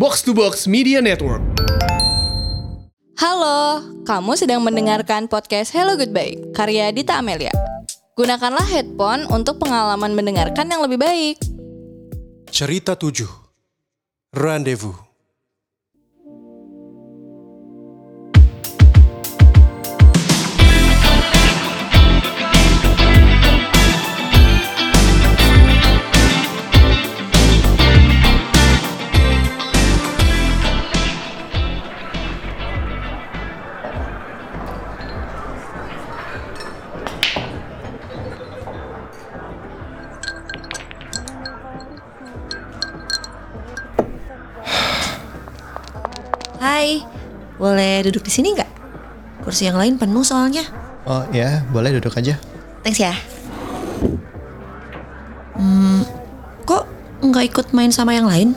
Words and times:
Box 0.00 0.24
to 0.24 0.32
Box 0.32 0.64
Media 0.64 1.04
Network. 1.04 1.44
Halo, 3.20 3.84
kamu 4.08 4.32
sedang 4.32 4.64
mendengarkan 4.64 5.28
podcast 5.28 5.76
Hello 5.76 5.92
Goodbye, 5.92 6.40
karya 6.56 6.88
Dita 6.88 7.20
Amelia. 7.20 7.52
Gunakanlah 8.16 8.64
headphone 8.64 9.28
untuk 9.28 9.60
pengalaman 9.60 10.16
mendengarkan 10.16 10.72
yang 10.72 10.80
lebih 10.80 10.96
baik. 10.96 11.36
Cerita 12.48 12.96
7 12.96 13.28
Rendezvous 14.32 15.09
Hai, 46.80 47.04
boleh 47.60 48.08
duduk 48.08 48.24
di 48.24 48.32
sini 48.32 48.56
nggak? 48.56 48.70
Kursi 49.44 49.68
yang 49.68 49.76
lain 49.76 50.00
penuh 50.00 50.24
soalnya. 50.24 50.64
Oh 51.04 51.28
ya, 51.28 51.60
boleh 51.68 51.92
duduk 52.00 52.16
aja. 52.16 52.40
Thanks 52.80 52.96
ya. 52.96 53.12
Hmm, 55.60 56.00
kok 56.64 56.88
nggak 57.20 57.52
ikut 57.52 57.66
main 57.76 57.92
sama 57.92 58.16
yang 58.16 58.24
lain? 58.24 58.56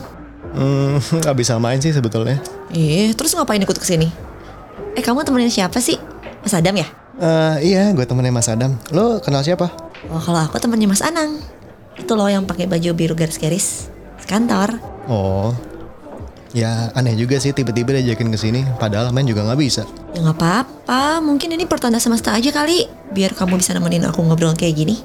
Hmm, 0.56 1.04
nggak 1.20 1.36
bisa 1.36 1.60
main 1.60 1.76
sih 1.84 1.92
sebetulnya. 1.92 2.40
Eh, 2.72 3.12
terus 3.12 3.36
ngapain 3.36 3.60
ikut 3.60 3.76
ke 3.76 3.84
sini? 3.84 4.08
Eh, 4.96 5.04
kamu 5.04 5.20
temenin 5.28 5.52
siapa 5.52 5.76
sih? 5.84 6.00
Mas 6.40 6.56
Adam 6.56 6.80
ya? 6.80 6.88
Eh, 7.20 7.76
iya, 7.76 7.92
gue 7.92 8.08
temennya 8.08 8.32
Mas 8.32 8.48
Adam. 8.48 8.72
Lo 8.88 9.20
kenal 9.20 9.44
siapa? 9.44 9.68
Oh, 10.08 10.16
kalau 10.16 10.40
aku 10.48 10.56
temennya 10.56 10.88
Mas 10.88 11.04
Anang. 11.04 11.44
Itu 12.00 12.16
loh 12.16 12.32
yang 12.32 12.48
pakai 12.48 12.72
baju 12.72 12.88
biru 12.96 13.12
garis-garis. 13.12 13.92
Sekantor. 14.16 14.80
Oh, 15.12 15.52
ya 16.54 16.94
aneh 16.94 17.18
juga 17.18 17.36
sih 17.42 17.50
tiba-tiba 17.50 17.98
diajakin 17.98 18.30
ke 18.30 18.38
sini. 18.38 18.62
Padahal 18.78 19.10
main 19.10 19.26
juga 19.26 19.42
nggak 19.42 19.60
bisa. 19.60 19.82
Ya 20.14 20.22
nggak 20.22 20.38
apa-apa, 20.38 21.18
mungkin 21.18 21.50
ini 21.52 21.66
pertanda 21.66 21.98
semesta 21.98 22.30
aja 22.30 22.54
kali. 22.54 22.86
Biar 23.10 23.34
kamu 23.34 23.58
bisa 23.58 23.74
nemenin 23.74 24.06
aku 24.06 24.22
ngobrol 24.22 24.54
kayak 24.54 24.78
gini. 24.78 25.02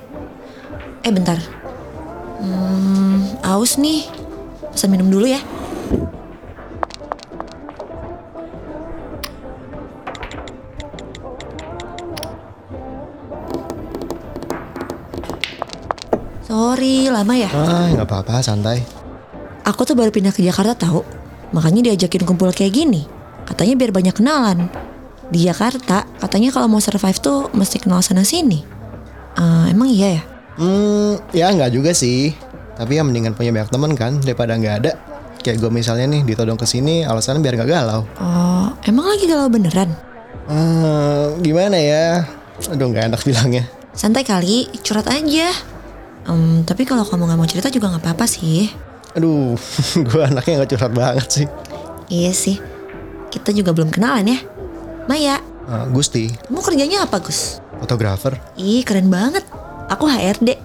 Eh, 1.01 1.11
bentar. 1.11 1.41
Hmm, 2.39 3.41
aus 3.41 3.81
nih. 3.81 4.05
Pesan 4.69 4.93
minum 4.93 5.09
dulu 5.09 5.25
ya. 5.25 5.41
Sorry, 16.45 17.09
lama 17.09 17.33
ya? 17.37 17.49
Ah, 17.53 17.89
nggak 17.93 18.07
apa-apa, 18.09 18.41
santai. 18.41 18.81
Aku 19.65 19.85
tuh 19.85 19.93
baru 19.93 20.09
pindah 20.09 20.33
ke 20.33 20.41
Jakarta 20.41 20.73
tahu. 20.73 21.18
Makanya 21.51 21.91
diajakin 21.91 22.23
kumpul 22.25 22.53
kayak 22.53 22.73
gini. 22.73 23.05
Katanya 23.45 23.73
biar 23.79 23.91
banyak 23.93 24.15
kenalan. 24.15 24.69
Di 25.29 25.45
Jakarta, 25.45 26.05
katanya 26.17 26.49
kalau 26.49 26.69
mau 26.69 26.81
survive 26.81 27.17
tuh 27.21 27.49
mesti 27.53 27.81
kenal 27.81 28.01
sana 28.01 28.25
sini. 28.25 28.65
Eh, 29.37 29.65
emang 29.73 29.89
iya 29.89 30.19
ya? 30.19 30.23
Hmm, 30.59 31.13
ya 31.31 31.47
nggak 31.53 31.71
juga 31.71 31.93
sih. 31.93 32.33
Tapi 32.75 32.97
ya 32.97 33.03
mendingan 33.03 33.35
punya 33.35 33.51
banyak 33.53 33.69
teman 33.71 33.91
kan 33.95 34.17
daripada 34.19 34.57
nggak 34.57 34.75
ada. 34.83 34.91
Kayak 35.39 35.63
gue 35.63 35.71
misalnya 35.71 36.05
nih 36.11 36.21
ditodong 36.27 36.59
ke 36.59 36.67
sini 36.67 37.07
alasannya 37.07 37.39
biar 37.39 37.55
nggak 37.55 37.69
galau. 37.71 38.01
Oh, 38.19 38.67
emang 38.83 39.07
lagi 39.07 39.23
galau 39.23 39.47
beneran? 39.47 39.95
Hmm, 40.49 41.39
gimana 41.39 41.77
ya? 41.79 42.27
Aduh 42.67 42.91
nggak 42.91 43.13
enak 43.13 43.21
bilangnya. 43.23 43.63
Santai 43.95 44.27
kali, 44.27 44.67
curhat 44.83 45.07
aja. 45.07 45.51
Em, 46.27 46.61
tapi 46.67 46.83
kalau 46.83 47.07
kamu 47.07 47.29
nggak 47.31 47.39
mau 47.39 47.47
cerita 47.47 47.71
juga 47.71 47.87
nggak 47.93 48.03
apa-apa 48.03 48.25
sih. 48.27 48.67
Aduh, 49.13 49.57
gue 50.07 50.21
anaknya 50.21 50.61
nggak 50.61 50.71
curhat 50.71 50.93
banget 50.93 51.27
sih. 51.29 51.47
Iya 52.07 52.31
sih. 52.31 52.57
Kita 53.29 53.49
juga 53.49 53.71
belum 53.71 53.89
kenalan 53.89 54.25
ya. 54.27 54.39
Maya, 55.05 55.37
Ah, 55.65 55.85
Gusti, 55.85 56.33
kamu 56.49 56.61
kerjanya 56.61 57.05
apa 57.05 57.21
Gus? 57.21 57.61
fotografer. 57.77 58.41
Ih 58.55 58.81
keren 58.81 59.07
banget. 59.07 59.45
Aku 59.87 60.03
HRD. 60.03 60.49
Eh, 60.51 60.57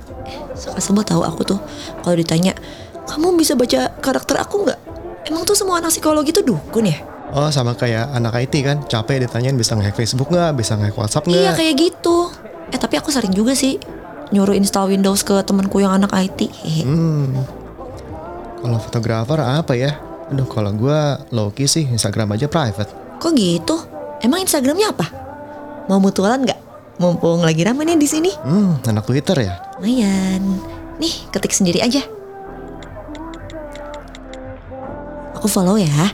Suka 0.52 0.80
sebel 0.80 1.04
tahu 1.04 1.20
aku 1.20 1.44
tuh 1.44 1.60
kalau 2.00 2.16
ditanya, 2.16 2.56
kamu 3.04 3.36
bisa 3.36 3.52
baca 3.52 3.92
karakter 4.00 4.40
aku 4.40 4.64
nggak? 4.64 4.80
Emang 5.24 5.44
tuh 5.44 5.52
semua 5.52 5.78
anak 5.78 5.92
psikologi 5.92 6.32
tuh 6.32 6.42
dukun 6.42 6.88
ya? 6.88 6.98
Oh 7.30 7.48
sama 7.48 7.72
kayak 7.72 8.12
anak 8.12 8.36
IT 8.38 8.54
kan 8.60 8.80
capek 8.84 9.24
ditanyain 9.24 9.54
bisa 9.54 9.72
nge-hack 9.74 9.94
Facebook 9.94 10.28
nggak, 10.28 10.56
bisa 10.56 10.74
nge-hack 10.74 10.96
WhatsApp 10.96 11.24
nggak? 11.24 11.36
Iya 11.38 11.50
kayak 11.52 11.74
gitu. 11.76 12.32
Eh 12.68 12.78
tapi 12.78 12.96
aku 12.96 13.08
sering 13.08 13.32
juga 13.32 13.52
sih 13.52 13.76
nyuruh 14.30 14.52
install 14.52 14.88
Windows 14.90 15.20
ke 15.20 15.36
temanku 15.42 15.78
yang 15.78 15.92
anak 15.94 16.10
IT. 16.12 16.48
Hmm. 16.82 17.44
Kalau 18.64 18.80
fotografer 18.80 19.38
apa 19.44 19.76
ya? 19.76 19.92
Aduh 20.32 20.48
kalau 20.48 20.72
gue 20.72 20.98
low-key 21.36 21.68
sih 21.68 21.84
Instagram 21.84 22.32
aja 22.32 22.48
private. 22.48 23.20
Kok 23.20 23.32
gitu? 23.36 23.76
Emang 24.24 24.40
Instagramnya 24.40 24.88
apa? 24.88 25.06
Mau 25.84 26.00
mutualan 26.00 26.48
nggak? 26.48 26.60
Mumpung 26.96 27.44
lagi 27.44 27.60
rame 27.60 27.84
nih 27.84 28.00
di 28.00 28.08
sini. 28.08 28.32
Hmm, 28.40 28.80
anak 28.88 29.04
Twitter 29.04 29.36
ya? 29.36 29.60
Lumayan. 29.76 30.40
Nih, 30.96 31.28
ketik 31.28 31.52
sendiri 31.52 31.84
aja. 31.84 32.00
Aku 35.36 35.44
follow 35.44 35.76
ya. 35.76 36.08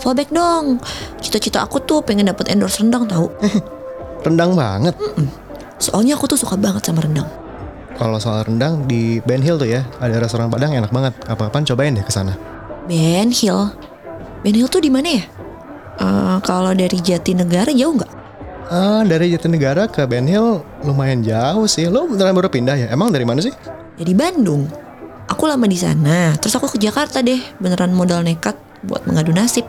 Follow 0.00 0.16
back 0.16 0.32
dong. 0.32 0.80
Cita-cita 1.20 1.60
aku 1.60 1.76
tuh 1.84 2.00
pengen 2.00 2.32
dapet 2.32 2.48
endorse 2.48 2.80
rendang 2.80 3.04
tahu. 3.04 3.28
Rendang 4.24 4.56
banget. 4.56 4.96
Soalnya 5.76 6.16
aku 6.16 6.24
tuh 6.24 6.40
suka 6.40 6.56
banget 6.56 6.88
sama 6.88 7.04
rendang. 7.04 7.28
Kalau 7.96 8.20
soal 8.20 8.44
rendang 8.44 8.84
di 8.84 9.24
Ben 9.24 9.40
Hill 9.40 9.56
tuh 9.56 9.68
ya, 9.68 9.80
ada 9.96 10.20
restoran 10.20 10.52
Padang 10.52 10.76
enak 10.76 10.92
banget. 10.92 11.16
Apa-apaan 11.24 11.64
cobain 11.64 11.96
deh 11.96 12.04
ke 12.04 12.12
sana. 12.12 12.36
Ben 12.84 13.32
Hill. 13.32 13.72
Ben 14.44 14.52
Hill 14.52 14.68
tuh 14.68 14.84
di 14.84 14.92
mana 14.92 15.16
ya? 15.16 15.24
Eh, 15.96 16.36
kalau 16.44 16.76
dari 16.76 17.00
Jatinegara 17.00 17.72
jauh 17.72 17.96
nggak? 17.96 18.12
Ah, 18.68 19.00
dari 19.06 19.32
Jatinegara 19.32 19.88
ke 19.88 20.04
Ben 20.04 20.28
Hill 20.28 20.60
lumayan 20.84 21.24
jauh 21.24 21.64
sih. 21.64 21.88
Lo 21.88 22.04
beneran 22.04 22.36
baru 22.36 22.52
pindah 22.52 22.76
ya? 22.76 22.86
Emang 22.92 23.08
dari 23.08 23.24
mana 23.24 23.40
sih? 23.40 23.54
Dari 23.96 24.12
Bandung. 24.12 24.68
Aku 25.32 25.48
lama 25.48 25.64
di 25.64 25.80
sana. 25.80 26.36
Terus 26.36 26.52
aku 26.60 26.68
ke 26.68 26.78
Jakarta 26.78 27.24
deh. 27.24 27.40
Beneran 27.56 27.96
modal 27.96 28.20
nekat 28.20 28.54
buat 28.84 29.08
mengadu 29.08 29.32
nasib. 29.32 29.64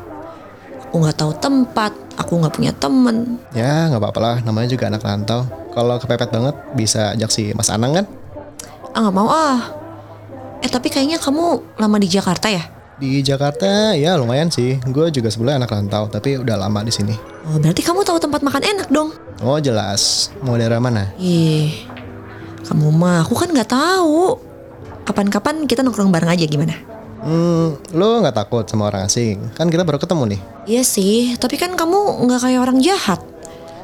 Aku 0.91 0.99
nggak 0.99 1.15
tahu 1.15 1.31
tempat. 1.39 1.95
Aku 2.19 2.43
nggak 2.43 2.53
punya 2.59 2.75
temen. 2.75 3.39
Ya 3.55 3.87
nggak 3.87 4.03
apa-apa 4.03 4.19
lah, 4.19 4.35
namanya 4.43 4.73
juga 4.75 4.91
anak 4.91 5.05
rantau. 5.05 5.45
Kalau 5.77 6.01
kepepet 6.01 6.33
banget 6.33 6.55
bisa 6.73 7.13
ajak 7.13 7.29
si 7.29 7.53
Mas 7.53 7.69
Anang 7.69 8.01
kan? 8.01 8.05
Ah 8.97 9.05
nggak 9.05 9.13
mau 9.13 9.29
ah. 9.29 9.61
Eh 10.57 10.65
tapi 10.73 10.89
kayaknya 10.89 11.21
kamu 11.21 11.77
lama 11.77 11.97
di 12.01 12.09
Jakarta 12.09 12.49
ya? 12.49 12.65
Di 12.97 13.21
Jakarta 13.21 13.93
ya 13.93 14.17
lumayan 14.17 14.49
sih. 14.49 14.81
Gue 14.89 15.13
juga 15.13 15.29
sebelumnya 15.29 15.61
anak 15.61 15.77
rantau, 15.77 16.09
tapi 16.09 16.41
udah 16.41 16.57
lama 16.57 16.81
di 16.81 16.89
sini. 16.89 17.13
Oh 17.45 17.61
berarti 17.61 17.85
kamu 17.85 18.01
tahu 18.01 18.17
tempat 18.17 18.41
makan 18.41 18.65
enak 18.65 18.89
dong? 18.89 19.13
Oh 19.45 19.61
jelas. 19.61 20.33
Mau 20.41 20.57
daerah 20.57 20.81
mana? 20.81 21.13
Ih, 21.21 21.85
kamu 22.65 22.89
mah 22.97 23.21
aku 23.21 23.37
kan 23.37 23.53
nggak 23.53 23.69
tahu. 23.69 24.33
Kapan-kapan 25.05 25.69
kita 25.69 25.85
nongkrong 25.85 26.09
bareng 26.09 26.33
aja 26.33 26.49
gimana? 26.49 26.73
Hmm, 27.21 27.77
lo 27.93 28.25
nggak 28.25 28.33
takut 28.33 28.65
sama 28.65 28.89
orang 28.89 29.05
asing? 29.05 29.45
Kan 29.53 29.69
kita 29.69 29.85
baru 29.85 30.01
ketemu 30.01 30.33
nih. 30.33 30.41
Iya 30.65 30.81
sih, 30.81 31.37
tapi 31.37 31.61
kan 31.61 31.77
kamu 31.77 32.25
nggak 32.25 32.49
kayak 32.49 32.65
orang 32.65 32.81
jahat. 32.81 33.21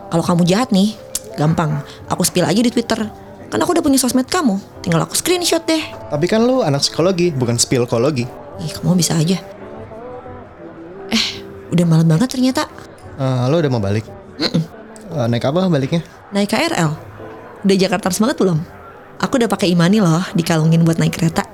Kalau 0.10 0.26
kamu 0.26 0.42
jahat 0.50 0.74
nih, 0.74 0.98
gampang. 1.36 1.82
Aku 2.10 2.26
spill 2.26 2.46
aja 2.46 2.62
di 2.62 2.70
Twitter. 2.70 3.00
Kan 3.54 3.60
aku 3.62 3.78
udah 3.78 3.84
punya 3.86 4.02
sosmed 4.02 4.26
kamu. 4.26 4.58
Tinggal 4.82 5.06
aku 5.06 5.14
screenshot 5.14 5.62
deh. 5.66 5.82
Tapi 6.10 6.26
kan 6.26 6.42
lo 6.42 6.66
anak 6.66 6.82
psikologi, 6.82 7.30
bukan 7.30 7.62
spilkologi. 7.62 8.26
Ih, 8.58 8.72
kamu 8.74 8.98
bisa 8.98 9.14
aja. 9.18 9.38
Eh, 11.14 11.26
udah 11.70 11.86
malam 11.86 12.10
banget 12.10 12.34
ternyata. 12.34 12.66
Eh, 13.18 13.44
lo 13.50 13.62
udah 13.62 13.72
mau 13.72 13.82
balik? 13.82 14.06
Eh, 15.14 15.28
naik 15.30 15.46
apa 15.46 15.70
baliknya? 15.70 16.02
Naik 16.34 16.50
KRL. 16.50 16.90
Udah 17.62 17.76
Jakarta 17.78 18.10
semangat 18.10 18.42
belum? 18.42 18.58
Aku 19.22 19.38
udah 19.38 19.46
pakai 19.46 19.70
imani 19.70 20.02
loh, 20.02 20.26
dikalungin 20.34 20.82
buat 20.82 20.98
naik 20.98 21.14
kereta. 21.14 21.46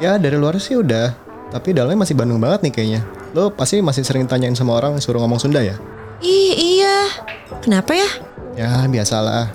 Ya 0.00 0.16
dari 0.16 0.40
luar 0.40 0.56
sih 0.56 0.80
udah. 0.80 1.12
Tapi 1.52 1.76
dalamnya 1.76 2.08
masih 2.08 2.16
Bandung 2.16 2.40
banget 2.40 2.64
nih 2.64 2.72
kayaknya. 2.72 3.00
Lo 3.36 3.52
pasti 3.52 3.84
masih 3.84 4.02
sering 4.02 4.24
tanyain 4.24 4.56
sama 4.56 4.74
orang 4.80 4.96
suruh 4.98 5.20
ngomong 5.20 5.38
Sunda 5.38 5.60
ya? 5.60 5.76
Ih, 6.24 6.80
iya. 6.80 7.12
Kenapa 7.60 7.92
ya? 7.92 8.08
Ya 8.54 8.86
biasalah. 8.86 9.50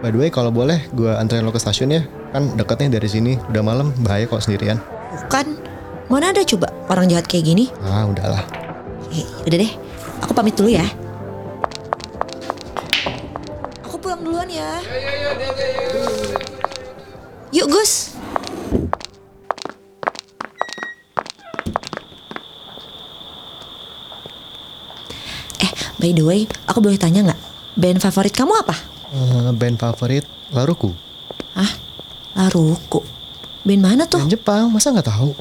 By 0.00 0.08
the 0.08 0.16
way 0.16 0.32
kalau 0.32 0.48
boleh 0.48 0.88
gue 0.96 1.12
anterin 1.12 1.44
lo 1.44 1.52
ke 1.52 1.60
stasiun 1.60 1.92
ya. 1.92 2.02
Kan 2.32 2.56
deketnya 2.56 2.96
dari 2.96 3.08
sini. 3.12 3.36
Udah 3.52 3.60
malam 3.60 3.92
bahaya 4.00 4.24
kok 4.24 4.40
sendirian. 4.40 4.80
Bukan. 5.28 5.60
Mana 6.10 6.34
ada 6.34 6.42
coba 6.42 6.72
orang 6.90 7.06
jahat 7.06 7.28
kayak 7.28 7.44
gini? 7.46 7.68
Ah 7.84 8.08
udahlah. 8.08 8.42
Eh, 9.12 9.22
udah 9.46 9.58
deh. 9.60 9.72
Aku 10.24 10.32
pamit 10.32 10.56
dulu 10.56 10.72
ya. 10.72 10.82
Aku 13.84 14.00
pulang 14.00 14.24
duluan 14.24 14.48
ya. 14.48 14.80
Yuk 17.52 17.68
Gus. 17.68 18.16
Eh, 25.60 25.70
by 26.00 26.10
the 26.16 26.24
way, 26.24 26.48
aku 26.64 26.80
boleh 26.82 26.98
tanya 26.98 27.30
nggak? 27.30 27.49
Band 27.80 27.96
favorit 27.96 28.36
kamu 28.36 28.52
apa? 28.60 28.76
Eh, 29.16 29.50
band 29.56 29.80
favorit 29.80 30.28
Laruku. 30.52 30.92
Hah? 31.56 31.72
Laruku. 32.36 33.00
Band 33.64 33.80
mana 33.80 34.04
tuh? 34.04 34.20
Band 34.20 34.36
Jepang, 34.36 34.68
masa 34.68 34.92
nggak 34.92 35.08
tahu? 35.08 35.32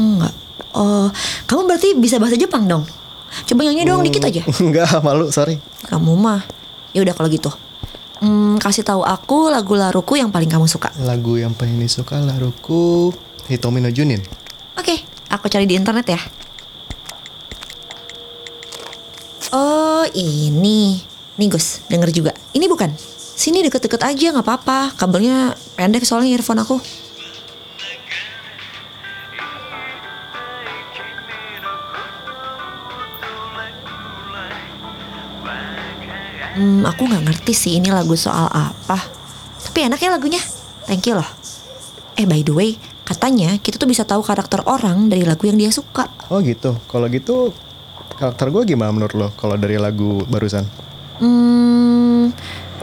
Enggak. 0.00 0.32
Oh, 0.72 1.12
kamu 1.44 1.68
berarti 1.68 1.92
bisa 2.00 2.16
bahasa 2.16 2.40
Jepang 2.40 2.64
dong? 2.64 2.88
Coba 3.44 3.60
nyanyi 3.68 3.84
dong 3.84 4.00
dikit 4.00 4.24
aja. 4.24 4.40
Enggak, 4.64 5.04
malu, 5.04 5.28
sorry. 5.28 5.60
Kamu 5.84 6.16
mah. 6.16 6.40
Ya 6.96 7.04
udah 7.04 7.12
kalau 7.12 7.28
gitu. 7.28 7.52
Hmm, 8.24 8.56
kasih 8.56 8.80
tahu 8.80 9.04
aku 9.04 9.52
lagu 9.52 9.76
Laruku 9.76 10.16
yang 10.16 10.32
paling 10.32 10.48
kamu 10.48 10.64
suka. 10.64 10.88
Lagu 11.04 11.36
yang 11.36 11.52
paling 11.52 11.76
disuka 11.76 12.16
Laruku 12.24 13.12
Hitomi 13.52 13.84
no 13.84 13.92
Junin. 13.92 14.24
Oke, 14.80 15.04
aku 15.28 15.52
cari 15.52 15.68
di 15.68 15.76
internet 15.76 16.06
ya. 16.08 16.20
Oh, 19.52 20.08
ini. 20.16 21.09
Nih 21.40 21.48
Gus, 21.48 21.80
denger 21.88 22.12
juga. 22.12 22.36
Ini 22.52 22.68
bukan. 22.68 22.92
Sini 23.16 23.64
deket-deket 23.64 24.04
aja 24.04 24.36
nggak 24.36 24.44
apa-apa. 24.44 24.92
Kabelnya 24.92 25.56
pendek 25.72 26.04
soalnya 26.04 26.36
earphone 26.36 26.60
aku. 26.60 26.76
Hmm, 36.60 36.84
aku 36.84 37.08
nggak 37.08 37.24
ngerti 37.24 37.56
sih 37.56 37.72
ini 37.80 37.88
lagu 37.88 38.12
soal 38.20 38.44
apa. 38.52 39.00
Tapi 39.64 39.88
enak 39.88 39.96
ya 39.96 40.12
lagunya. 40.12 40.44
Thank 40.84 41.08
you 41.08 41.16
loh. 41.16 41.30
Eh 42.20 42.28
by 42.28 42.44
the 42.44 42.52
way, 42.52 42.76
katanya 43.08 43.56
kita 43.64 43.80
tuh 43.80 43.88
bisa 43.88 44.04
tahu 44.04 44.20
karakter 44.20 44.60
orang 44.68 45.08
dari 45.08 45.24
lagu 45.24 45.48
yang 45.48 45.56
dia 45.56 45.72
suka. 45.72 46.04
Oh 46.28 46.44
gitu. 46.44 46.76
Kalau 46.84 47.08
gitu 47.08 47.56
karakter 48.20 48.52
gue 48.52 48.76
gimana 48.76 48.92
menurut 48.92 49.16
lo 49.16 49.28
kalau 49.40 49.56
dari 49.56 49.80
lagu 49.80 50.20
barusan? 50.28 50.89
Hmm, 51.20 52.32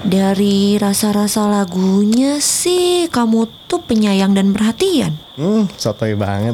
dari 0.05 0.77
rasa-rasa 0.77 1.49
lagunya 1.49 2.37
sih 2.37 3.09
kamu 3.09 3.49
tuh 3.65 3.81
penyayang 3.81 4.37
dan 4.37 4.53
perhatian. 4.53 5.17
Hmm, 5.33 5.65
sotoy 5.73 6.13
banget. 6.13 6.53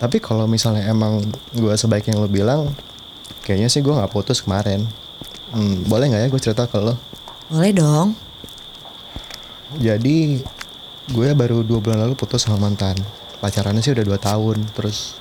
Tapi 0.00 0.16
kalau 0.18 0.48
misalnya 0.48 0.88
emang 0.88 1.20
gue 1.52 1.74
sebaik 1.76 2.08
yang 2.08 2.24
lo 2.24 2.28
bilang, 2.28 2.72
kayaknya 3.44 3.68
sih 3.68 3.84
gue 3.84 3.92
nggak 3.92 4.10
putus 4.10 4.40
kemarin. 4.40 4.88
Hmm, 5.52 5.84
boleh 5.84 6.08
nggak 6.08 6.22
ya 6.24 6.28
gue 6.32 6.40
cerita 6.40 6.64
ke 6.64 6.80
lo? 6.80 6.96
Boleh 7.52 7.72
dong. 7.76 8.16
Jadi 9.76 10.40
gue 11.12 11.28
baru 11.36 11.60
dua 11.60 11.84
bulan 11.84 12.00
lalu 12.08 12.16
putus 12.16 12.48
sama 12.48 12.56
mantan. 12.56 12.96
Pacarannya 13.44 13.84
sih 13.84 13.92
udah 13.92 14.04
dua 14.08 14.16
tahun. 14.16 14.64
Terus 14.72 15.20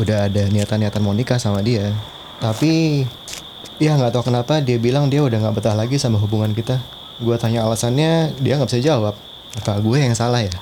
udah 0.00 0.32
ada 0.32 0.48
niatan-niatan 0.48 1.04
mau 1.04 1.12
nikah 1.12 1.36
sama 1.36 1.60
dia. 1.60 1.92
Tapi 2.40 3.04
ya 3.78 3.94
nggak 3.94 4.14
tahu 4.14 4.30
kenapa 4.30 4.58
dia 4.58 4.78
bilang 4.78 5.06
dia 5.06 5.22
udah 5.22 5.38
nggak 5.38 5.54
betah 5.58 5.74
lagi 5.78 5.98
sama 5.98 6.18
hubungan 6.18 6.54
kita. 6.54 6.82
Gue 7.18 7.34
tanya 7.38 7.66
alasannya 7.66 8.34
dia 8.38 8.58
nggak 8.58 8.70
bisa 8.70 8.82
jawab. 8.82 9.14
Apa 9.58 9.80
gue 9.82 9.96
yang 9.98 10.14
salah 10.14 10.44
ya? 10.44 10.54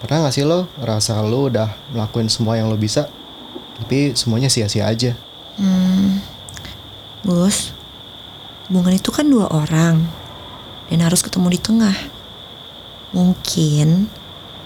Pernah 0.00 0.26
gak 0.26 0.34
sih 0.34 0.48
lo 0.48 0.66
rasa 0.80 1.20
lo 1.22 1.46
udah 1.46 1.70
melakukan 1.92 2.26
semua 2.32 2.56
yang 2.58 2.66
lo 2.66 2.74
bisa, 2.74 3.06
tapi 3.78 4.16
semuanya 4.16 4.50
sia-sia 4.50 4.88
aja? 4.88 5.14
Gus, 7.22 7.76
hubungan 8.66 8.96
itu 8.96 9.12
kan 9.12 9.28
dua 9.28 9.46
orang 9.52 10.02
dan 10.88 10.98
harus 11.04 11.20
ketemu 11.22 11.54
di 11.54 11.60
tengah. 11.62 11.96
Mungkin 13.14 14.08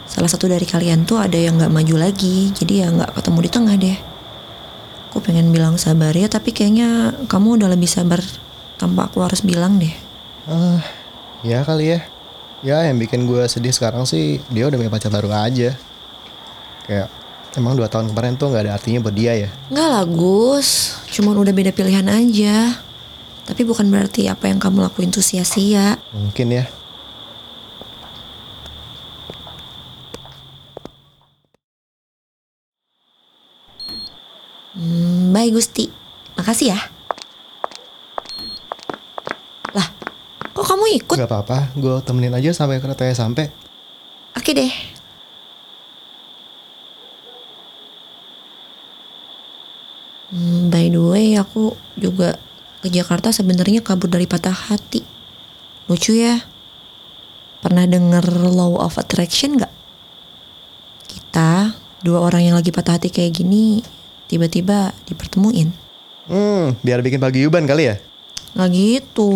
salah 0.06 0.31
satu 0.31 0.49
dari 0.49 0.64
kalian 0.64 1.05
tuh 1.05 1.20
ada 1.20 1.37
yang 1.37 1.61
nggak 1.61 1.75
maju 1.76 2.08
lagi, 2.08 2.55
jadi 2.56 2.87
ya 2.87 2.94
nggak 2.94 3.12
ketemu 3.19 3.38
di 3.44 3.50
tengah 3.50 3.75
deh. 3.76 3.99
Aku 5.14 5.22
pengen 5.22 5.55
bilang 5.55 5.78
sabar 5.78 6.11
ya, 6.11 6.26
tapi 6.26 6.50
kayaknya 6.50 7.14
kamu 7.31 7.62
udah 7.62 7.70
lebih 7.70 7.87
sabar 7.87 8.19
tanpa 8.75 9.06
aku 9.06 9.22
harus 9.22 9.46
bilang 9.46 9.78
deh. 9.78 9.94
Ah, 10.50 10.82
ya 11.46 11.62
kali 11.62 11.94
ya. 11.94 12.02
Ya 12.66 12.82
yang 12.90 12.99
bikin 12.99 13.31
gue 13.31 13.46
sedih 13.46 13.70
sekarang 13.70 14.11
sih 14.11 14.43
dia 14.50 14.66
udah 14.66 14.75
punya 14.75 14.90
pacar 14.90 15.14
baru 15.14 15.31
aja. 15.31 15.78
Kayak 16.90 17.14
emang 17.55 17.78
dua 17.78 17.87
tahun 17.87 18.11
kemarin 18.11 18.34
tuh 18.34 18.50
nggak 18.50 18.66
ada 18.66 18.75
artinya 18.75 19.06
buat 19.06 19.14
dia 19.14 19.38
ya. 19.38 19.49
Nggak 19.70 19.87
lah 19.87 20.02
Gus, 20.02 20.99
cuman 21.14 21.38
udah 21.38 21.55
beda 21.55 21.70
pilihan 21.70 22.11
aja. 22.11 22.75
Tapi 23.46 23.62
bukan 23.62 23.87
berarti 23.87 24.26
apa 24.26 24.50
yang 24.50 24.58
kamu 24.58 24.82
lakuin 24.82 25.14
tuh 25.14 25.22
sia-sia. 25.22 25.94
Mungkin 26.11 26.58
ya. 26.58 26.66
Hmm, 34.75 35.31
bye 35.31 35.55
Gusti. 35.55 35.87
Makasih 36.54 36.70
ya. 36.70 36.78
Lah, 39.74 39.90
kok 40.54 40.62
kamu 40.62 41.02
ikut? 41.02 41.18
Gak 41.18 41.26
apa-apa, 41.26 41.74
gue 41.74 41.98
temenin 42.06 42.30
aja 42.30 42.54
sampai 42.54 42.78
keretanya 42.78 43.10
sampai. 43.10 43.50
Oke 44.38 44.54
deh. 44.54 44.70
Hmm, 50.30 50.70
by 50.70 50.94
the 50.94 51.02
way, 51.02 51.34
aku 51.34 51.74
juga 51.98 52.38
ke 52.78 52.86
Jakarta 52.86 53.34
sebenarnya 53.34 53.82
kabur 53.82 54.06
dari 54.06 54.30
patah 54.30 54.54
hati. 54.54 55.02
Lucu 55.90 56.14
ya. 56.14 56.38
Pernah 57.66 57.90
denger 57.90 58.30
law 58.46 58.78
of 58.78 58.94
attraction 58.94 59.58
nggak? 59.58 59.74
Kita 61.10 61.74
dua 62.06 62.22
orang 62.22 62.46
yang 62.46 62.54
lagi 62.54 62.70
patah 62.70 62.94
hati 62.94 63.10
kayak 63.10 63.42
gini 63.42 63.82
tiba-tiba 64.30 64.94
dipertemuin. 65.10 65.82
Hmm, 66.25 66.76
biar 66.81 67.05
bikin 67.05 67.21
paguyuban 67.21 67.69
kali 67.69 67.93
ya. 67.93 67.97
Nggak 68.56 68.71
gitu. 68.73 69.31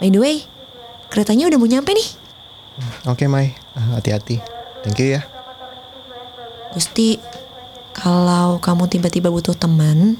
By 0.00 0.08
the 0.08 0.18
way, 0.18 0.36
keretanya 1.12 1.46
udah 1.52 1.58
mau 1.60 1.68
nyampe 1.68 1.92
nih. 1.92 2.08
Oke 3.04 3.28
Mai, 3.28 3.52
Ah, 3.76 4.00
hati-hati. 4.00 4.40
Thank 4.80 4.98
you 5.04 5.20
ya. 5.20 5.22
Gusti, 6.72 7.20
kalau 7.92 8.56
kamu 8.62 8.88
tiba-tiba 8.88 9.28
butuh 9.28 9.52
teman, 9.52 10.16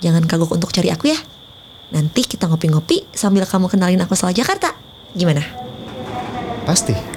jangan 0.00 0.24
kagok 0.24 0.56
untuk 0.56 0.72
cari 0.72 0.88
aku 0.88 1.12
ya. 1.12 1.18
Nanti 1.92 2.24
kita 2.24 2.48
ngopi-ngopi 2.48 3.08
sambil 3.12 3.44
kamu 3.44 3.68
kenalin 3.68 4.00
aku 4.00 4.16
soal 4.16 4.32
Jakarta. 4.32 4.72
Gimana? 5.12 5.44
Pasti. 6.64 7.07